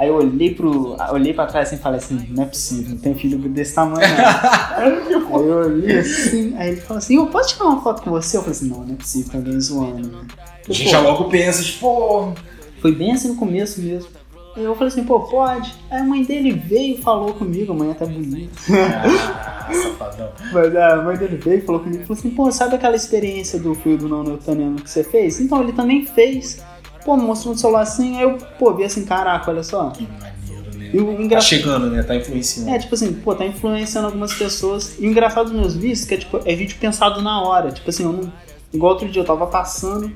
[0.00, 0.96] Aí eu olhei pro.
[1.12, 4.08] olhei pra trás assim, e falei assim, não é possível, não tem filho desse tamanho
[4.08, 4.24] não.
[5.36, 8.38] aí eu olhei assim, aí ele falou assim, eu posso tirar uma foto com você?
[8.38, 10.26] Eu falei assim, não, não é possível, tem alguém zoando, né?
[10.66, 12.32] A gente já logo pensa, tipo, pô.
[12.80, 14.08] Foi bem assim no começo mesmo.
[14.56, 15.74] Aí eu falei assim, pô, pode.
[15.90, 18.52] Aí a mãe dele veio e falou comigo, a mãe é até bonita.
[18.70, 20.32] Ah, safadão.
[20.50, 23.74] Mas a mãe dele veio e falou comigo, falou assim, pô, sabe aquela experiência do
[23.74, 25.40] fio do não newtoniano que você fez?
[25.40, 26.64] Então ele também fez.
[27.04, 29.90] Pô, mostrou no celular assim, aí eu, pô, vi assim, caraca, olha só.
[29.90, 30.90] Que maneiro, né?
[30.92, 32.02] E o Tá chegando, né?
[32.02, 32.70] Tá influenciando.
[32.70, 34.96] É, tipo assim, pô, tá influenciando algumas pessoas.
[34.98, 37.70] E o engraçado dos meus vídeos que é, tipo, é vídeo pensado na hora.
[37.70, 38.32] Tipo assim, eu não.
[38.72, 40.12] Igual outro dia eu tava passando.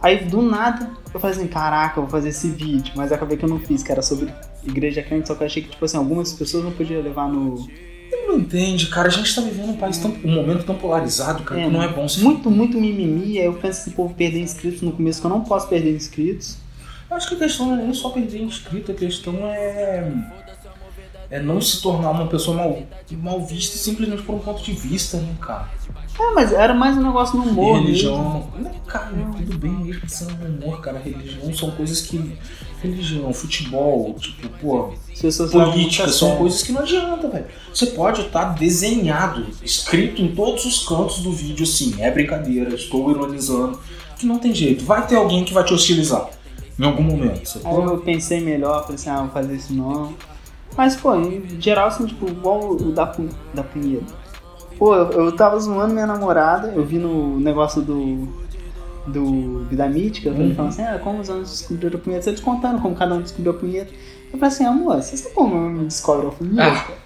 [0.00, 2.92] Aí do nada eu falei assim, caraca, eu vou fazer esse vídeo.
[2.96, 4.32] Mas acabei que eu não fiz, que era sobre
[4.64, 7.66] igreja crente, só que eu achei que, tipo assim, algumas pessoas não podiam levar no.
[8.26, 9.08] Não entende, cara.
[9.08, 10.14] A gente tá vivendo um país tão.
[10.24, 13.38] um momento tão polarizado, cara, É, que não é bom se Muito, muito mimimi.
[13.38, 15.94] Aí eu penso assim, pô, vou perder inscritos no começo, que eu não posso perder
[15.94, 16.56] inscritos.
[17.10, 20.10] Eu acho que a questão não é nem só perder inscrito, a questão é.
[21.32, 22.78] É não se tornar uma pessoa mal,
[23.12, 25.66] mal vista simplesmente por um ponto de vista, né, cara?
[26.20, 27.78] É, mas era mais um negócio no humor.
[27.78, 28.50] E religião.
[28.58, 30.98] Não, cara, tudo bem mesmo sendo humor, cara.
[30.98, 32.36] Religião são coisas que.
[32.82, 34.92] Religião, futebol, tipo, pô,
[35.50, 37.46] política, são coisas que não adianta, velho.
[37.72, 43.10] Você pode estar desenhado, escrito em todos os cantos do vídeo assim, é brincadeira, estou
[43.10, 43.80] ironizando,
[44.18, 44.84] que não tem jeito.
[44.84, 46.28] Vai ter alguém que vai te hostilizar
[46.78, 47.58] em algum momento.
[47.64, 50.12] Aí eu pensei melhor, falei assim, ah, vou fazer isso não.
[50.76, 53.12] Mas, pô, em geral, assim, tipo, igual o da,
[53.52, 54.14] da punheta.
[54.78, 58.26] Pô, eu, eu tava zoando minha namorada, eu vi no negócio do.
[59.06, 60.54] do Vida Mítica, eu Uhum.
[60.54, 63.52] falando assim, ah, como os anos descobriram a punheta, eles contando como cada um descobriu
[63.52, 63.92] a punheta.
[64.32, 66.62] Eu falei assim, amor, você sabe como eu me descobre a punheta?
[66.62, 67.02] Ah,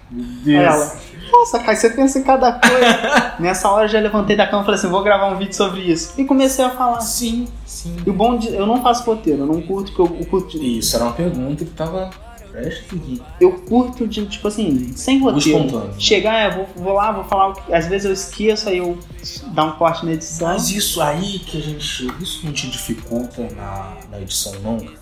[0.47, 0.95] Aí ela,
[1.29, 3.33] nossa, cara, você pensa em cada coisa.
[3.37, 5.81] Nessa hora eu já levantei da cama e falei assim, vou gravar um vídeo sobre
[5.81, 6.13] isso.
[6.17, 7.01] E comecei a falar.
[7.01, 7.97] Sim, sim.
[8.05, 8.53] E o bom de.
[8.55, 10.55] Eu não faço roteiro, eu não curto, porque eu, eu curto.
[10.57, 12.09] Isso era uma pergunta que tava.
[13.39, 15.93] Eu curto de, tipo assim, sem roteiro.
[15.99, 17.73] Chegar, vou, vou lá, vou falar o que.
[17.73, 18.97] Às vezes eu esqueço, aí eu
[19.53, 20.47] dar um corte na edição.
[20.47, 22.07] Mas isso aí que a gente.
[22.21, 24.97] Isso não te dificulta na, na edição, cara?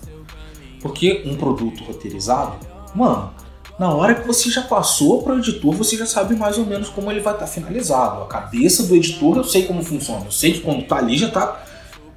[0.81, 2.57] Porque um produto roteirizado,
[2.93, 3.33] mano,
[3.79, 6.89] na hora que você já passou para o editor, você já sabe mais ou menos
[6.89, 8.21] como ele vai estar finalizado.
[8.21, 10.25] A cabeça do editor eu sei como funciona.
[10.25, 11.63] Eu sei que quando tá ali já tá.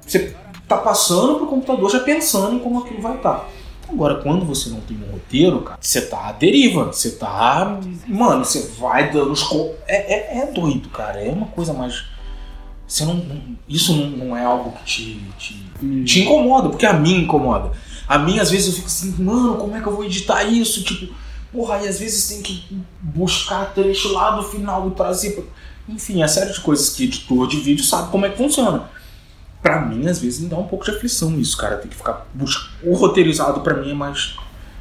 [0.05, 0.35] Você
[0.67, 3.49] tá passando pro computador já pensando em como aquilo vai estar.
[3.91, 6.85] Agora, quando você não tem um roteiro, cara, você tá à deriva.
[6.85, 7.79] Você tá.
[8.07, 9.43] Mano, você vai dando os.
[9.87, 11.19] É, é, é doido, cara.
[11.19, 12.03] É uma coisa mais.
[12.87, 13.23] Você não.
[13.67, 16.03] Isso não, não é algo que te, te, Hum.
[16.03, 17.71] te incomoda, porque a mim incomoda.
[18.07, 20.83] A mim, às vezes, eu fico assim, mano, como é que eu vou editar isso?
[20.83, 21.13] Tipo,
[21.53, 25.47] porra, e às vezes tem que buscar trecho lá do final e trazer.
[25.87, 28.89] Enfim, é série de coisas que editor de vídeo sabe como é que funciona.
[29.61, 31.77] Pra mim, às vezes, me dá um pouco de aflição isso, cara.
[31.77, 32.25] Tem que ficar.
[32.83, 34.35] O roteirizado pra mim é mais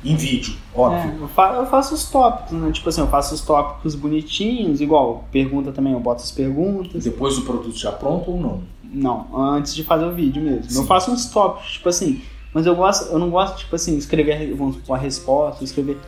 [0.04, 1.10] em vídeo, óbvio.
[1.18, 2.70] É, eu, fa- eu faço os tópicos, né?
[2.70, 7.02] Tipo assim, eu faço os tópicos bonitinhos, igual pergunta também, eu boto as perguntas.
[7.02, 8.62] Depois do produto já pronto ou não?
[8.84, 10.64] Não, antes de fazer o vídeo mesmo.
[10.70, 10.86] Eu Sim.
[10.86, 12.22] faço uns tópicos, tipo assim,
[12.54, 15.98] mas eu gosto, eu não gosto, tipo assim, escrever vamos supor, a resposta, escrever.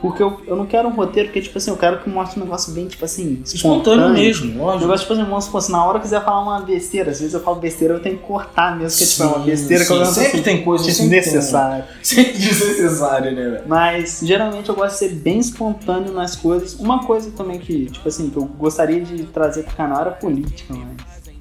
[0.00, 2.44] Porque eu, eu não quero um roteiro que, tipo assim, eu quero que mostre um
[2.44, 4.80] negócio bem, tipo assim, Espontâneo mesmo, Um lógico.
[4.82, 7.34] negócio, tipo assim, vamos supor, se na hora eu quiser falar uma besteira, às vezes
[7.34, 9.90] eu falo besteira, eu tenho que cortar mesmo, que tipo, é uma Sim, besteira que
[9.90, 11.88] eu sim, lembro sempre assim, tem coisa desnecessária.
[12.02, 13.62] Sempre desnecessário, né, velho?
[13.66, 16.74] Mas geralmente eu gosto de ser bem espontâneo nas coisas.
[16.74, 20.74] Uma coisa também que, tipo assim, que eu gostaria de trazer pro canal era política,
[20.74, 21.32] mas.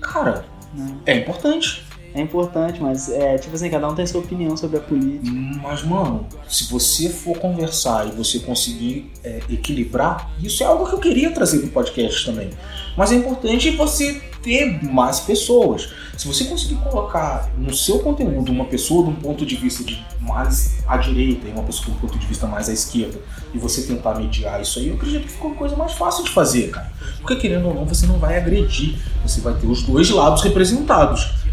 [0.00, 1.84] Cara, né, é importante.
[2.16, 5.30] É importante, mas é tipo assim, cada um tem sua opinião sobre a política.
[5.62, 10.94] Mas, mano, se você for conversar e você conseguir é, equilibrar, isso é algo que
[10.94, 12.48] eu queria trazer pro podcast também.
[12.96, 15.90] Mas é importante você ter mais pessoas.
[16.16, 20.02] Se você conseguir colocar no seu conteúdo uma pessoa de um ponto de vista de
[20.20, 23.20] mais à direita e uma pessoa de um ponto de vista mais à esquerda,
[23.52, 26.30] e você tentar mediar isso aí, eu acredito que fica uma coisa mais fácil de
[26.30, 26.90] fazer, cara.
[27.18, 28.96] Porque querendo ou não, você não vai agredir.
[29.22, 31.45] Você vai ter os dois lados representados.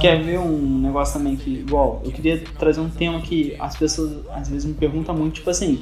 [0.00, 4.18] Quer ver um negócio também que, igual, eu queria trazer um tema que as pessoas
[4.32, 5.78] às vezes me perguntam muito, tipo assim,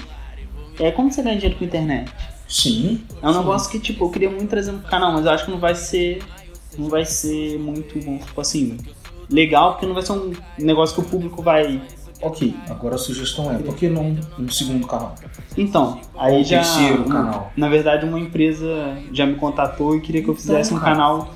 [0.78, 2.11] é como você ganha dinheiro com a internet?
[2.46, 3.02] Sim.
[3.22, 3.38] É um sim.
[3.38, 5.74] negócio que, tipo, eu queria muito trazer no canal, mas eu acho que não vai
[5.74, 6.22] ser.
[6.76, 8.76] Não vai ser muito, vamos supor assim,
[9.28, 11.82] legal, porque não vai ser um negócio que o público vai.
[12.20, 15.14] Ok, agora a sugestão é, por que não um segundo canal?
[15.56, 16.56] Então, aí Ou já.
[16.58, 17.52] terceiro um- canal.
[17.56, 20.92] Na verdade, uma empresa já me contatou e queria que eu Então, fizesse um cara.
[20.96, 21.34] canal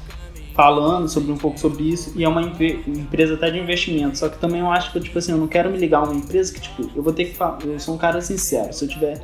[0.54, 2.12] falando sobre um pouco sobre isso.
[2.16, 4.18] E é uma empre- empresa até de investimento.
[4.18, 6.14] Só que também eu acho que, tipo assim, eu não quero me ligar a uma
[6.14, 7.58] empresa que, tipo, eu vou ter que falar.
[7.64, 8.72] Eu sou um cara sincero.
[8.72, 9.20] Se eu tiver.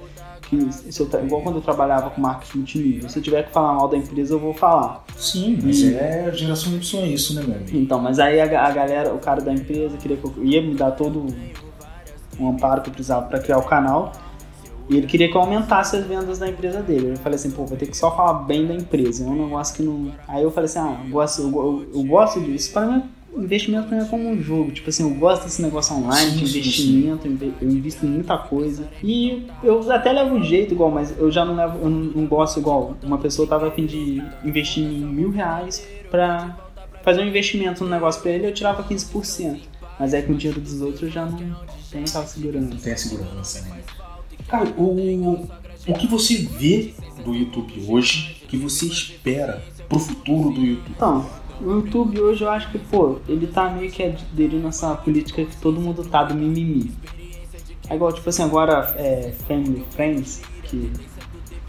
[0.49, 3.75] Que, se eu, igual quando eu trabalhava com marketing multinível, se eu tiver que falar
[3.75, 5.05] mal da empresa, eu vou falar.
[5.15, 7.77] Sim, mas E- é geração Y é isso, né, meu amigo?
[7.77, 10.75] Então, mas aí a, a galera, o cara da empresa queria que eu ia me
[10.75, 11.27] dar todo
[12.41, 14.13] um amparo que eu precisava para criar o canal.
[14.89, 17.11] E ele queria que eu aumentasse as vendas da empresa dele.
[17.11, 19.25] Eu falei assim, pô, vou ter que só falar bem da empresa.
[19.25, 20.11] É um negócio que não.
[20.27, 22.73] Aí eu falei assim, ah, eu gosto, eu, eu gosto disso.
[22.73, 23.03] Para mim,
[23.37, 24.71] investimento mim é como um jogo.
[24.73, 28.39] Tipo assim, eu gosto desse negócio online, Sim, de investimento, inve- eu invisto em muita
[28.39, 28.89] coisa.
[29.05, 32.27] E eu até levo um jeito igual, mas eu já não levo, eu não, não
[32.27, 32.97] gosto igual.
[33.03, 36.57] Uma pessoa tava a fim de investir em mil reais pra
[37.05, 39.61] fazer um investimento no negócio pra ele, eu tirava 15%.
[40.01, 42.71] Mas aí com o dinheiro dos outros eu já não, já não tava segurando.
[42.71, 43.81] Não tem a segurança, né?
[44.49, 45.47] Cara, o,
[45.87, 50.93] o que você vê do YouTube hoje, que você espera pro futuro do YouTube?
[50.97, 51.27] Então,
[51.61, 55.57] o YouTube hoje eu acho que, pô, ele tá meio que aderindo nessa política que
[55.59, 56.91] todo mundo tá do mimimi.
[57.91, 60.91] É igual, tipo assim, agora é Family Friends, que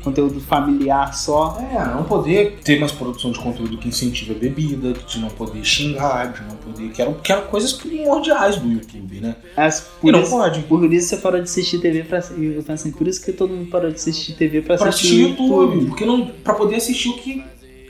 [0.04, 1.58] conteúdo familiar só.
[1.60, 5.64] É, não poder ter mais produção de conteúdo que incentive a bebida, de não poder
[5.64, 6.92] xingar, de não poder.
[6.92, 9.36] Que eram, que eram coisas primordiais do YouTube, né?
[9.56, 10.62] Mas E não isso, pode.
[10.64, 12.20] por isso você parou de assistir TV pra.
[12.20, 15.26] Eu penso assim, por isso que todo mundo parou de assistir TV pra, Pra assistir
[15.26, 16.28] assistir YouTube, porque não.
[16.28, 17.44] Pra poder assistir o que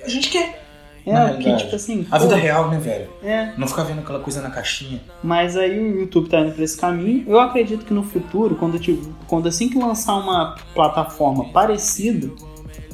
[0.04, 0.59] a gente quer.
[1.06, 1.64] É, na porque, realidade.
[1.64, 2.06] tipo assim.
[2.12, 3.08] A pô, vida real, né, velho?
[3.24, 5.02] É, Não ficar vendo aquela coisa na caixinha.
[5.24, 7.24] Mas aí o YouTube tá indo pra esse caminho.
[7.28, 12.30] Eu acredito que no futuro, quando, tive- quando assim que lançar uma plataforma parecida,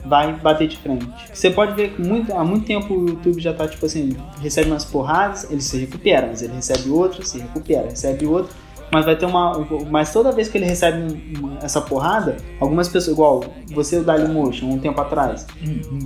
[0.05, 1.07] vai bater de frente.
[1.33, 4.69] Você pode ver que muito, há muito tempo o YouTube já tá tipo assim, recebe
[4.69, 8.53] umas porradas, ele se recupera, mas ele recebe outra, se recupera, recebe outra.
[8.91, 9.65] Mas vai ter uma.
[9.89, 13.99] Mas toda vez que ele recebe um- uma- essa porrada, algumas pessoas, igual você e
[13.99, 15.47] o Dailymotion, um tempo atrás,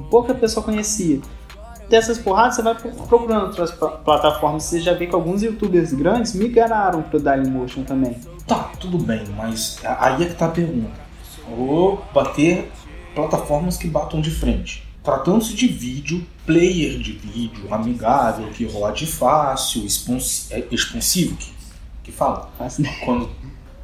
[0.09, 1.19] pouca pessoa conhecia.
[1.89, 4.63] Dessas porradas, você vai pro- procurando outras pla- plataformas.
[4.63, 8.15] Você já vê que alguns youtubers grandes migraram pro Dailymotion também.
[8.47, 10.91] Tá, tudo bem, mas aí é que tá a pergunta.
[11.55, 12.71] Vou bater
[13.15, 14.87] plataformas que batam de frente.
[15.03, 19.81] Tratando-se de vídeo, player de vídeo, amigável, que rode fácil,
[20.51, 21.51] é, expansivo, que,
[22.03, 22.51] que fala.
[22.59, 23.29] Assim, Quando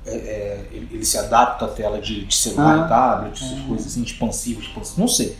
[0.05, 2.87] é, é, ele, ele se adapta à tela de, de celular Ah.
[2.87, 3.67] tablet, essas É.
[3.67, 5.35] coisas assim, expansivas, expansivas, não sei.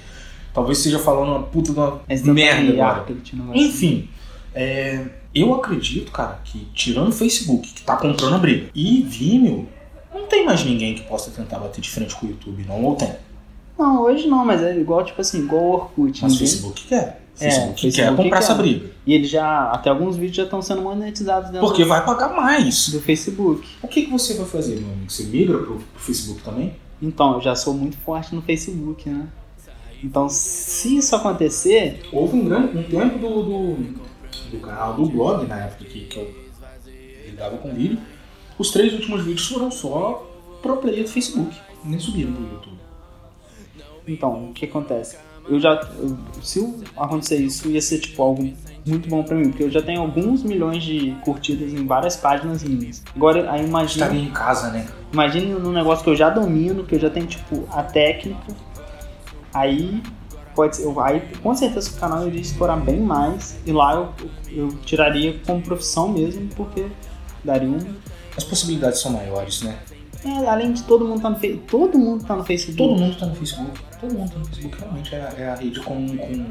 [0.56, 2.02] Talvez esteja falando uma puta de uma
[2.34, 3.06] merda agora.
[3.54, 4.08] Enfim,
[4.54, 9.68] é, eu acredito, cara, que tirando o Facebook, que tá comprando a briga, e Vimeo,
[10.14, 12.96] não tem mais ninguém que possa tentar bater de frente com o YouTube, não ou
[12.96, 13.12] tem.
[13.78, 16.22] Não, hoje não, mas é igual, tipo assim, igual o Orkut.
[16.24, 17.22] Mas o ninguém- Facebook quer.
[17.38, 18.44] O É, Facebook, Facebook quer comprar quer.
[18.46, 18.90] essa briga.
[19.06, 22.88] E ele já, até alguns vídeos já estão sendo monetizados dentro Porque vai pagar mais.
[22.88, 23.68] do Facebook.
[23.82, 25.12] O que, que você vai fazer, meu amigo?
[25.12, 26.74] Você migra pro, pro Facebook também?
[27.02, 29.28] Então, eu já sou muito forte no Facebook, né?
[30.04, 33.76] Então, se isso acontecer, Houve um, grande, um tempo do, do,
[34.52, 36.32] do canal do blog, na época que, que eu
[37.26, 37.98] lidava com vídeo,
[38.58, 40.30] os três últimos vídeos foram só
[40.62, 41.56] pro player do Facebook.
[41.84, 42.78] Nem subiram pro YouTube.
[44.08, 45.18] então, o que acontece?
[45.48, 46.60] Eu já, eu- se
[46.98, 48.52] acontecer isso, ia ser tipo algo
[48.86, 52.64] muito bom pra mim, porque eu já tenho alguns milhões de curtidas em várias páginas
[52.64, 53.04] minhas.
[53.16, 54.88] Agora, aí imagina, Estaria em casa, né?
[55.14, 58.56] imagine num negócio que eu já domino, que eu já tenho tipo a técnica.
[59.56, 60.02] Aí
[60.56, 64.10] pode ser, aí com certeza o canal iria explorar bem mais e lá eu,
[64.52, 66.88] eu tiraria como profissão mesmo, porque
[67.44, 67.80] daria um
[68.38, 69.78] As possibilidades são maiores, né?
[70.26, 71.68] É, além de todo mundo tá no Facebook.
[71.68, 72.78] Todo mundo tá no Facebook.
[72.78, 73.80] Todo mundo tá no Facebook.
[74.02, 74.78] Todo mundo tá no Facebook.
[74.82, 76.46] Realmente é, a- é a rede com, com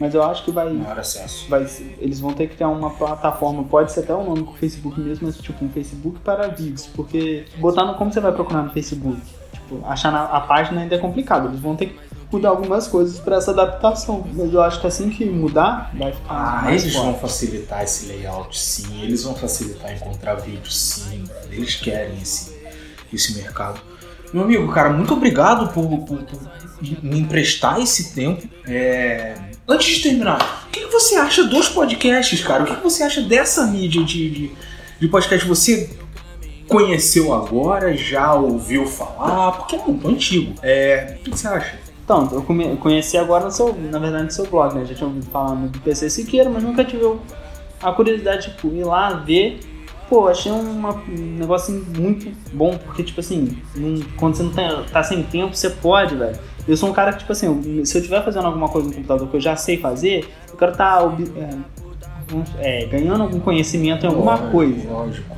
[0.00, 1.48] Mas eu acho que vai, maior acesso.
[1.48, 1.66] vai.
[1.98, 5.00] Eles vão ter que criar uma plataforma, pode ser até o nome com o Facebook
[5.00, 6.86] mesmo, mas tipo um Facebook para vídeos.
[6.86, 7.94] Porque botar no.
[7.94, 9.20] Como você vai procurar no Facebook?
[9.68, 11.48] Tipo, achar na, a página ainda é complicado.
[11.48, 11.98] Eles vão ter que
[12.32, 14.26] mudar algumas coisas para essa adaptação.
[14.34, 16.96] Mas eu acho que assim que mudar, vai ficar Ah, eles forte.
[16.96, 19.02] vão facilitar esse layout, sim.
[19.02, 21.24] Eles vão facilitar encontrar vídeo, sim.
[21.50, 22.56] Eles querem esse,
[23.12, 23.80] esse mercado.
[24.32, 26.40] Meu amigo, cara, muito obrigado por, por- por
[27.02, 28.46] me emprestar esse tempo.
[28.66, 29.34] É,
[29.66, 32.62] Antes de terminar, o que, você acha dos podcasts, cara?
[32.62, 34.52] O que, que você acha dessa mídia de, de,
[35.00, 35.46] de podcast?
[35.46, 35.90] Você
[36.68, 39.52] conheceu agora, já ouviu falar?
[39.52, 40.54] Porque é muito antigo.
[40.62, 41.78] É, o que, você acha?
[42.04, 44.84] Então, eu conheci agora no seu, na verdade, no seu blog, né?
[44.84, 47.04] Já tinha ouvido falar do PC Siqueira, mas nunca tive
[47.82, 49.60] a curiosidade, tipo, ir lá ver.
[50.08, 54.84] Pô, achei uma- um negócio muito bom, porque, tipo assim, não- quando você não tá,
[54.90, 56.38] tá sem tempo, você pode, velho.
[56.66, 59.28] Eu sou um cara que, tipo assim, se eu estiver fazendo alguma coisa no computador
[59.28, 61.00] que eu já sei fazer, eu quero estar
[62.90, 64.88] ganhando algum conhecimento em alguma Lógico, coisa.
[64.90, 65.36] Lógico.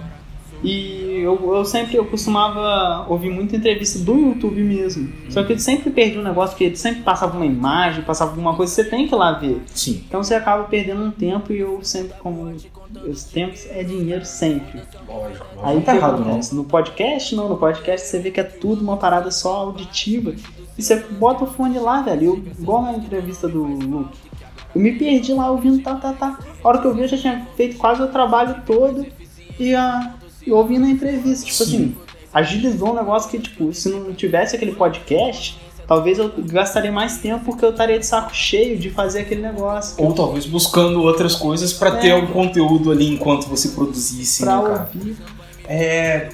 [0.62, 5.12] E eu, eu sempre eu costumava ouvir muita entrevista do YouTube mesmo.
[5.28, 8.54] Só que eu sempre perdi um negócio, porque ele sempre passava uma imagem, passava alguma
[8.54, 9.62] coisa, você tem que ir lá ver.
[9.74, 12.54] Sim, Então você acaba perdendo um tempo e eu sempre, como
[13.06, 14.80] os tempos é dinheiro sempre.
[15.08, 15.46] lógico.
[15.62, 16.40] Aí não tá errado, não.
[16.52, 20.34] No podcast, não, no podcast você vê que é tudo uma parada só auditiva.
[20.76, 22.24] E você bota o fone lá, velho.
[22.26, 24.18] Eu, igual na entrevista do Luke.
[24.74, 26.38] Eu me perdi lá ouvindo tá, tá, tá.
[26.62, 29.04] A hora que eu vi, eu já tinha feito quase o trabalho todo
[29.58, 30.14] e, a,
[30.46, 31.46] e ouvindo a entrevista.
[31.46, 31.76] Tipo Sim.
[31.76, 31.94] assim,
[32.32, 37.44] agilizou um negócio que, tipo, se não tivesse aquele podcast, talvez eu gastaria mais tempo
[37.44, 39.96] porque eu estaria de saco cheio de fazer aquele negócio.
[40.02, 41.96] Ou talvez buscando outras coisas pra É.
[41.96, 44.90] ter um conteúdo ali enquanto você produzisse, pra né, cara?
[44.94, 45.16] ouvir.
[45.68, 46.28] É,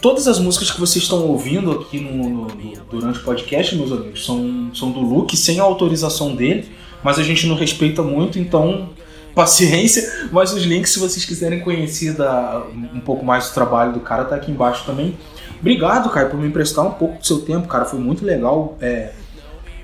[0.00, 3.90] todas as músicas que vocês estão ouvindo aqui no, no- no- durante o podcast, meus
[3.92, 6.68] amigos, são, são do Luke, sem a autorização dele,
[7.02, 8.90] mas a gente não respeita muito, então
[9.38, 10.28] paciência.
[10.32, 14.24] Mas os links, se vocês quiserem conhecer da- um pouco mais do trabalho do cara,
[14.24, 15.16] tá aqui embaixo também.
[15.60, 17.84] Obrigado, cara, por me emprestar um pouco do seu tempo, cara.
[17.84, 18.76] Foi muito legal.
[18.80, 19.12] É,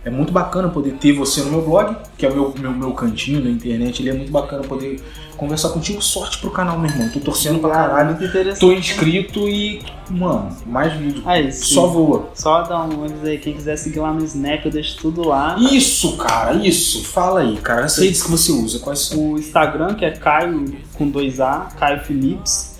[0.04, 2.92] é muito bacana poder ter você no meu blog, que é o meu, meu, meu
[2.92, 4.02] cantinho na internet.
[4.02, 5.00] Ele é muito bacana poder
[5.36, 6.02] conversar contigo.
[6.02, 7.08] Sorte pro canal, meu irmão.
[7.08, 8.10] Tô torcendo pra caralho.
[8.10, 8.60] Muito interessante.
[8.60, 11.22] Tô inscrito e, mano, mais vídeo.
[11.24, 11.74] Aí, sim.
[11.74, 12.28] Só voa.
[12.34, 15.56] Só dá um aí, quem quiser seguir lá no Snap, eu deixo tudo lá.
[15.58, 17.04] Isso, cara, isso.
[17.04, 17.86] Fala aí, cara.
[17.86, 19.32] As redes que você usa, quais são?
[19.32, 22.74] O Instagram, que é Caio com 2A, Caio Philips.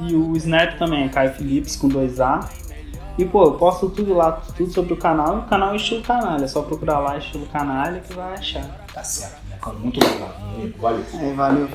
[0.00, 2.61] E o Snap também é Caio Philips com 2A.
[3.18, 5.40] E pô, eu posto tudo lá, tudo sobre o canal.
[5.40, 8.86] O canal é estilo canalha, é só procurar lá estilo canalha que vai achar.
[8.92, 9.58] Tá certo, né?
[9.78, 10.78] Muito obrigado.
[10.78, 11.04] Valeu.
[11.20, 11.68] É, valeu.